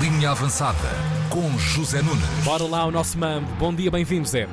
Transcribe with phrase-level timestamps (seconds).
[0.00, 0.76] Linha Avançada
[1.30, 2.22] com José Nunes.
[2.44, 3.46] Bora lá o nosso mambo.
[3.58, 4.46] Bom dia, bem-vindo, Zé.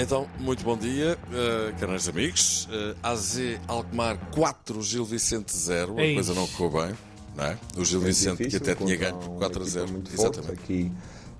[0.00, 2.66] Então, muito bom dia, uh, caros amigos.
[2.70, 5.92] Uh, AZ Alkmaar 4, Gil Vicente 0.
[5.94, 6.94] A coisa não correu bem,
[7.36, 7.58] não é?
[7.76, 9.90] O Gil Vicente que até tinha ganho por uma 4 a equipa 0.
[9.92, 10.62] muito forte Exatamente.
[10.62, 10.92] aqui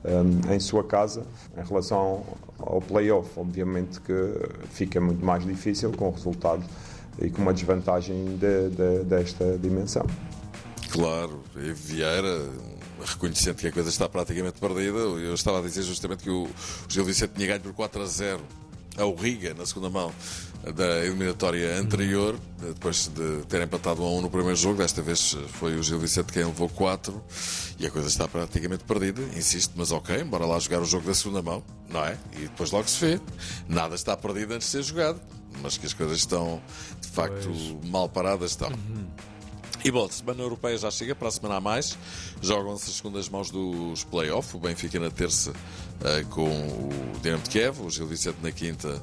[0.04, 1.24] um, em sua casa
[1.56, 2.24] em relação
[2.58, 3.28] ao playoff.
[3.36, 4.12] Obviamente que
[4.72, 6.64] fica muito mais difícil com o resultado
[7.20, 10.04] e com uma desvantagem de- de- desta dimensão.
[10.96, 12.50] Claro, e Vieira,
[13.04, 16.48] reconhecendo que a coisa está praticamente perdida, eu estava a dizer justamente que o,
[16.88, 18.40] Gil Vicente tinha ganho por 4 a 0
[18.96, 20.10] ao Riga na segunda mão
[20.74, 24.78] da eliminatória anterior, depois de ter empatado 1 a 1 no primeiro jogo.
[24.78, 27.22] Desta vez foi o Gil Vicente quem levou 4
[27.78, 31.12] e a coisa está praticamente perdida, insisto, mas ok, bora lá jogar o jogo da
[31.12, 32.16] segunda mão, não é?
[32.32, 33.20] E depois logo se vê.
[33.68, 35.20] Nada está perdido antes de ser jogado,
[35.60, 36.62] mas que as coisas estão
[37.02, 37.50] de facto
[37.84, 38.72] mal paradas estão.
[39.84, 41.96] E bom, semana europeia já chega, para a semana a mais.
[42.42, 44.56] Jogam-se as segundas mãos dos play-off.
[44.56, 45.52] O Benfica na terça
[46.04, 46.90] eh, com o
[47.22, 49.00] Dinamo de Kiev, o Gil Vicente na quinta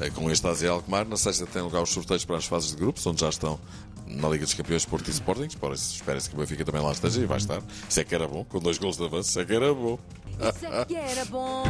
[0.00, 1.06] eh, com este AZ Alkmaar.
[1.06, 3.60] Na sexta tem lugar os sorteios para as fases de grupos, onde já estão
[4.06, 5.48] na Liga dos Campeões Porto e Sporting.
[5.74, 7.62] Espera-se que o Benfica também lá esteja e vai estar.
[7.88, 9.98] Isso é que era bom, com dois gols de avanço, isso é que era bom.
[10.40, 11.62] Isso é que era bom.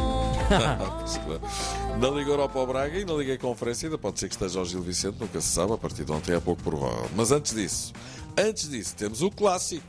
[2.01, 4.65] Na Liga Europa ao Braga e na Liga Conferência ainda pode ser que esteja o
[4.65, 7.09] Gil Vicente, nunca se sabe, a partir de ontem é pouco provável.
[7.15, 7.93] Mas antes disso,
[8.37, 9.83] antes disso, temos o clássico.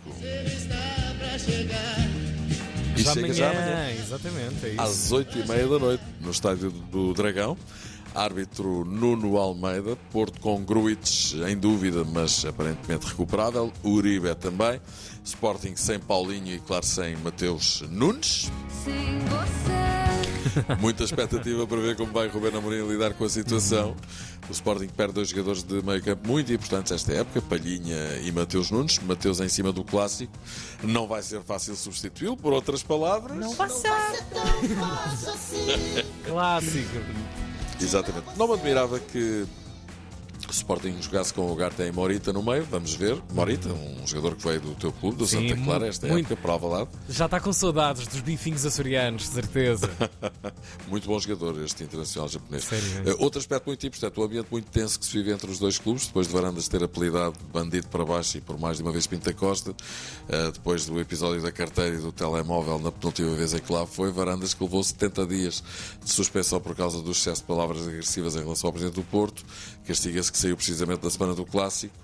[2.96, 4.82] E Já chega amanhã, já amanhã, exatamente, é isso.
[4.82, 7.58] às 8h30 da noite, no estádio do Dragão.
[8.16, 13.74] Árbitro Nuno Almeida, Porto com Gruitch em dúvida, mas aparentemente recuperável.
[13.84, 14.80] Uribe é também.
[15.26, 18.52] Sporting sem Paulinho e, claro, sem Mateus Nunes.
[18.84, 19.94] Sim, você.
[20.80, 23.96] Muita expectativa para ver como vai Ruben Amorim lidar com a situação.
[24.50, 28.70] O Sporting perde dois jogadores de meio campo muito importantes esta época, Palhinha e Mateus
[28.70, 29.00] Nunes.
[29.00, 30.34] Mateus em cima do clássico.
[30.84, 33.38] Não vai ser fácil substituí-lo, por outras palavras.
[33.38, 33.90] Não vai ser.
[36.26, 36.98] Clássico.
[37.82, 38.26] Exatamente.
[38.38, 39.46] Não me admirava que
[40.54, 42.64] o Sporting jogasse com o Garten e Morita no meio.
[42.70, 43.20] Vamos ver.
[43.34, 46.28] Morita, um jogador que veio do teu clube, do Sim, Santa Clara, esta muito.
[46.28, 46.90] época, para Alvalade.
[47.10, 49.90] Já está com saudades dos bifinhos açorianos, de certeza.
[50.88, 52.64] Muito bom jogador este internacional japonês.
[52.66, 53.10] Sério mesmo.
[53.10, 55.78] Eh, Outro aspecto muito importante, o ambiente muito tenso que se vive entre os dois
[55.80, 59.08] clubes, depois de Varandas ter apelidado bandido para baixo e por mais de uma vez
[59.08, 59.74] Pinta Costa,
[60.30, 63.88] eh, depois do episódio da carteira e do telemóvel na penúltima vez em que lá
[63.88, 65.64] foi, Varandas que levou 70 dias
[66.04, 69.44] de suspensão por causa do excesso de palavras agressivas em relação ao Presidente do Porto,
[69.88, 71.96] castiga-se que saiu precisamente da semana do Clássico.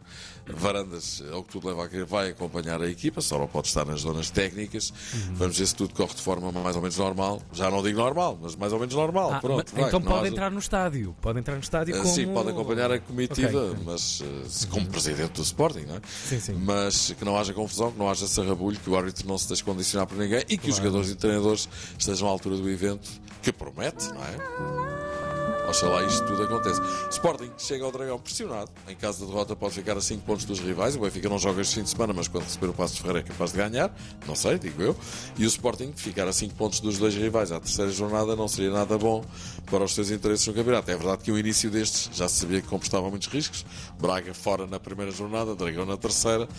[0.52, 3.86] Varandas, ao que tudo leva a crer, vai acompanhar a equipa, só não pode estar
[3.86, 4.92] nas zonas técnicas.
[5.14, 5.36] Uhum.
[5.36, 7.40] Vamos ver se tudo corre de forma mais ou menos normal.
[7.54, 9.32] Já não digo normal, mas mais ou menos normal.
[9.34, 11.16] Ah, Pronto, vai, então pode entrar no estádio.
[11.22, 12.16] Pode entrar no estádio Ah, como...
[12.16, 13.84] Sim, pode acompanhar a comitiva, Ok.
[13.86, 16.02] mas eh, como presidente do Sporting, não é?
[16.28, 16.54] Sim, sim.
[16.54, 19.64] Mas que não haja confusão, que não haja sarrabulho, que o árbitro não se deixe
[19.64, 23.08] condicionar por ninguém e que os jogadores e treinadores estejam à altura do evento,
[23.44, 25.29] que promete, não é?
[25.70, 26.82] Oxalá isto tudo aconteça.
[27.12, 28.72] Sporting chega ao Dragão pressionado.
[28.88, 30.96] Em caso de derrota, pode ficar a 5 pontos dos rivais.
[30.96, 33.20] O Benfica não joga este fim de semana, mas quando receber o Passo de Ferreira
[33.20, 33.96] é capaz de ganhar.
[34.28, 34.98] Não sei, digo eu.
[35.38, 38.72] E o Sporting ficar a 5 pontos dos dois rivais à terceira jornada não seria
[38.72, 39.24] nada bom
[39.70, 40.90] para os seus interesses no campeonato.
[40.90, 43.64] É verdade que o início destes já se sabia que comportava muitos riscos.
[44.00, 46.50] Braga fora na primeira jornada, Dragão na terceira.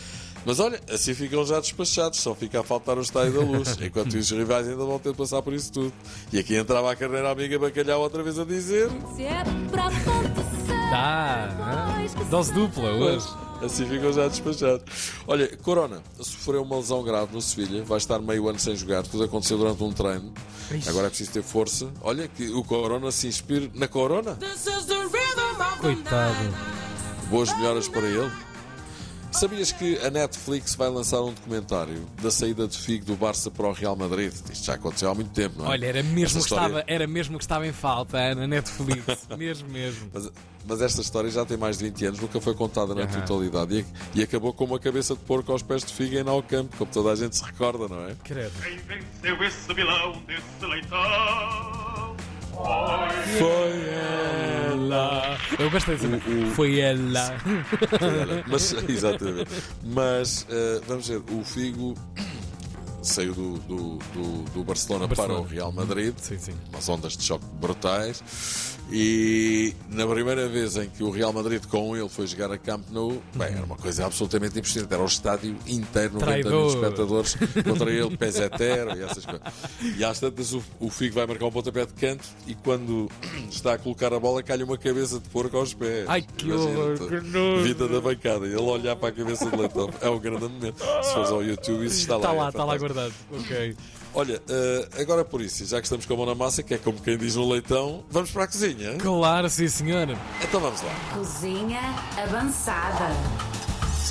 [0.45, 4.15] Mas olha, assim ficam já despachados, só fica a faltar o estádio da luz, enquanto
[4.15, 5.93] os rivais ainda vão ter de passar por isso tudo.
[6.33, 8.89] E aqui entrava a carneira amiga Bacalhau outra vez a dizer.
[9.15, 10.91] Se é para acontecer.
[10.91, 13.29] Dá, ah, dose dupla hoje.
[13.63, 14.83] Assim ficam já despachados.
[15.27, 19.25] Olha, Corona sofreu uma lesão grave no Sevilha, vai estar meio ano sem jogar, tudo
[19.25, 20.33] aconteceu durante um treino.
[20.87, 21.91] Agora é preciso ter força.
[22.01, 24.39] Olha, que o Corona se inspire na Corona.
[25.81, 26.55] Coitado.
[27.29, 28.50] Boas melhoras para ele.
[29.41, 33.67] Sabias que a Netflix vai lançar um documentário da saída de Figo do Barça para
[33.67, 34.35] o Real Madrid?
[34.53, 35.71] Isto já aconteceu há muito tempo, não é?
[35.71, 39.27] Olha, era mesmo, que história- estava, era mesmo que estava em falta na Netflix.
[39.39, 40.11] mesmo, mesmo.
[40.13, 40.31] Mas,
[40.67, 43.21] mas esta história já tem mais de 20 anos, nunca foi contada na Aham.
[43.23, 46.43] totalidade e, e acabou com uma cabeça de porco aos pés de Figo em ao
[46.43, 48.15] campo, como toda a gente se recorda, não é?
[48.23, 48.53] Credo.
[48.63, 50.99] Quem venceu esse vilão desse leitão?
[53.39, 54.80] Foi ela.
[55.59, 56.47] Eu gostei de dizer.
[56.55, 57.35] Foi ela.
[58.47, 59.51] Mas, exatamente.
[59.85, 61.95] Mas eh, vamos ver, o Figo
[63.03, 65.35] saiu do, do, do, do Barcelona, Barcelona.
[65.35, 66.15] para o Real Madrid.
[66.19, 66.53] Sim, sim.
[66.71, 68.23] umas ondas de choque brutais.
[68.93, 72.83] E na primeira vez em que o Real Madrid com ele foi jogar a Camp
[72.91, 74.93] Nou, bem, era uma coisa absolutamente impressionante.
[74.93, 79.43] Era o estádio inteiro, 90 mil espectadores contra ele, Pesetero e essas coisas.
[79.97, 83.09] E às tantas o, o Figo vai marcar um pontapé de canto e quando
[83.49, 86.07] está a colocar a bola cai-lhe uma cabeça de porco aos pés.
[86.09, 87.63] Ai, que horror, que.
[87.63, 88.47] Vida da bancada.
[88.47, 89.89] Ele olhar para a cabeça de leitão.
[90.01, 90.83] É um grande momento.
[91.03, 92.21] Se fores ao YouTube, isso está lá.
[92.21, 92.90] Está lá, é está lá fantástico.
[92.93, 93.15] Verdade.
[93.33, 93.77] Ok.
[94.13, 96.79] Olha, eh, agora por isso, já que estamos com a mão na massa, que é
[96.79, 98.97] como quem diz no leitão, vamos para a cozinha?
[98.99, 100.09] Claro, sim, senhor.
[100.43, 100.93] Então vamos lá.
[101.15, 101.81] Cozinha
[102.17, 103.07] avançada.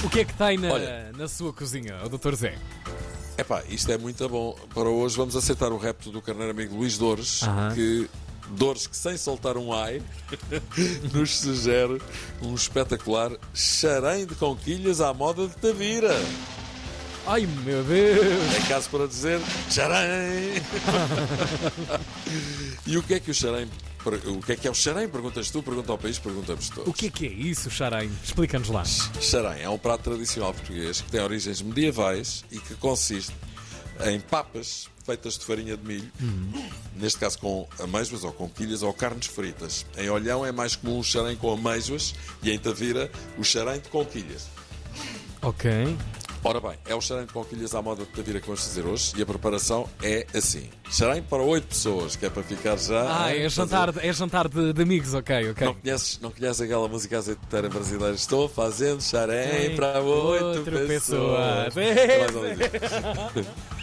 [0.04, 1.12] O que é que tem na, Olha.
[1.18, 2.34] na sua cozinha, o Dr.
[2.36, 2.58] Zé?
[3.38, 4.56] Epá, isto é muito bom.
[4.74, 7.74] Para hoje vamos aceitar o repto do carneiro amigo Luís Dores, Aham.
[7.76, 8.10] que
[8.52, 10.02] Dores que sem soltar um ai
[11.14, 12.02] nos sugere
[12.42, 16.16] um espetacular charém de conquilhas à moda de Tavira.
[17.27, 18.56] Ai, meu Deus.
[18.56, 19.39] É caso para dizer
[19.69, 20.62] charém.
[22.88, 23.68] e o que é que o charém
[24.25, 25.10] o que é que é o charém?
[25.10, 26.88] Perguntas tu, pergunta ao país, perguntamos todos.
[26.88, 28.10] O que é que é isso, Xaraim?
[28.24, 28.83] Explica-nos lá.
[28.86, 33.36] Charém é um prato tradicional português que tem origens medievais e que consiste
[34.06, 36.12] em papas feitas de farinha de milho,
[36.95, 39.86] neste caso com amêijoas ou com quilhas ou carnes fritas.
[39.98, 42.13] Em Olhão é mais comum o charém com amêijoas
[42.44, 44.48] e em Tavira o charém de conquilhas.
[45.42, 45.98] Ok.
[46.44, 49.14] Ora bem, é o charém de conquilhas à moda de Tavira que vamos fazer hoje
[49.18, 50.70] e a preparação é assim.
[50.90, 53.26] Charém para 8 pessoas, que é para ficar já...
[53.26, 55.68] Ah, hein, é jantar, é jantar de, de amigos, ok, ok.
[55.68, 58.16] Não conheces, não conheces aquela música azeiteira brasileira?
[58.16, 60.88] Estou fazendo Charém para oito pessoas.
[60.88, 61.68] pessoa.
[61.76, 63.70] É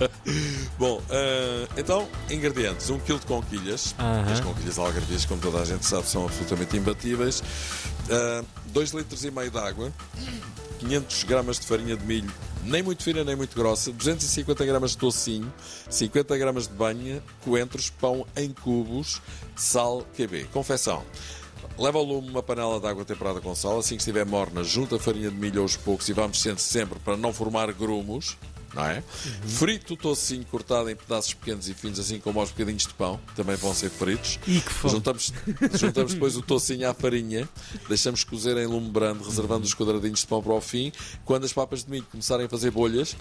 [0.78, 3.94] Bom, eh, então, ingredientes: 1 kg de conquilhas.
[4.32, 7.42] As conquilhas algarvias, como toda a gente sabe, são absolutamente imbatíveis.
[8.66, 9.92] 2 litros e meio de água.
[10.80, 12.32] 500 gramas de farinha de milho,
[12.64, 15.52] nem muito fina nem muito grossa, 250 gramas de tocinho,
[15.90, 19.20] 50 gramas de banha, coentros, pão em cubos,
[19.54, 20.44] sal, QB.
[20.52, 21.04] Confecção.
[21.78, 24.96] Leva ao lume uma panela de água temperada com sal, assim que estiver morna, junta
[24.96, 28.36] a farinha de milho aos poucos e vamos mexendo sempre para não formar grumos.
[28.74, 29.02] Não é?
[29.46, 33.20] Frito o tocinho cortado em pedaços pequenos e finos, assim como aos bocadinhos de pão,
[33.34, 34.38] também vão ser fritos.
[34.46, 34.94] E que fome.
[34.94, 35.32] Juntamos,
[35.74, 37.48] juntamos depois o tocinho à farinha,
[37.88, 40.92] deixamos cozer em lume brando, reservando os quadradinhos de pão para o fim.
[41.24, 43.16] Quando as papas de milho começarem a fazer bolhas,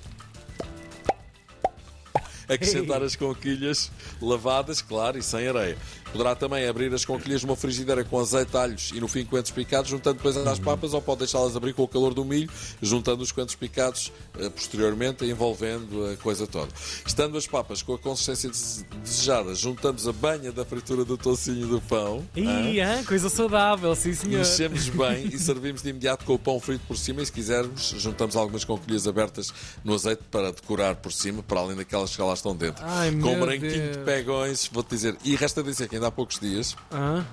[2.47, 3.91] acrescentar as conquilhas
[4.21, 5.77] lavadas, claro, e sem areia.
[6.11, 9.89] Poderá também abrir as conquilhas numa frigideira com azeite, alhos e no fim coentros picados,
[9.91, 12.49] juntando depois às papas, ou pode deixá-las abrir com o calor do milho,
[12.81, 16.69] juntando os coentros picados eh, posteriormente, envolvendo a coisa toda.
[17.05, 21.67] Estando as papas com a consistência des- desejada, juntamos a banha da fritura do tocinho
[21.67, 22.25] do pão.
[22.35, 24.39] Ih, ah, coisa saudável, sim senhor.
[24.39, 27.21] Mexemos bem e servimos de imediato com o pão frito por cima.
[27.21, 29.53] E se quisermos, juntamos algumas conquilhas abertas
[29.83, 32.83] no azeite para decorar por cima, para além daquelas que lá estão dentro.
[32.83, 33.97] Ai, com um branquinho Deus.
[33.97, 35.15] de pegões, vou-te dizer.
[35.23, 37.23] E resta dizer que ainda há poucos dias Ah,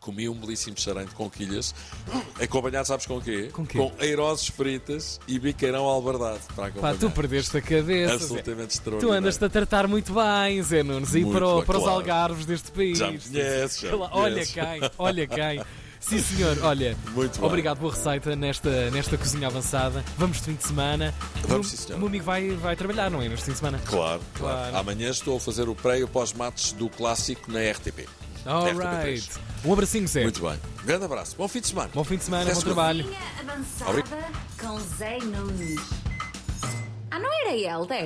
[0.00, 1.74] comi um belíssimo charém de conquilhas,
[2.42, 3.50] acompanhado, sabes com quê?
[3.52, 3.76] Com quê?
[3.76, 6.96] Com airoses fritas e biqueirão albardado para pá, acompanhar.
[6.98, 8.14] tu perdeste a cabeça.
[8.14, 11.98] Absolutamente Tu andas-te a tratar muito bem, Zé Nunes, e para, bem, para os claro.
[11.98, 12.96] algarves deste país.
[12.98, 14.54] Já me conheces, já me Olha- Olha conheces.
[14.54, 15.62] quem, olha quem.
[16.00, 16.96] Sim, senhor, olha.
[17.12, 17.46] Muito bem.
[17.46, 20.02] Obrigado pela receita nesta, nesta cozinha avançada.
[20.16, 21.14] Vamos de fim de semana.
[21.46, 21.96] Vamos, O sim, meu- senhor.
[21.96, 23.28] O meu amigo vai, vai trabalhar, não é?
[23.28, 23.78] Neste fim de semana.
[23.84, 24.76] Claro, claro, Claro.
[24.78, 28.08] Amanhã estou a fazer o pré e o pós-mates do clássico na RTP.
[28.46, 29.20] Alright.
[29.20, 29.38] RTP3.
[29.66, 30.22] Um abracinho, Zé.
[30.22, 30.58] Muito bem.
[30.82, 31.36] Um grande abraço.
[31.36, 31.90] Bom fim de semana.
[31.92, 33.04] Bom fim de semana, Até bom trabalho.
[33.04, 34.32] Cozinha avançada Obrigado.
[34.58, 35.80] com Zé Nunes.
[37.10, 37.98] Ah, não era ele, é?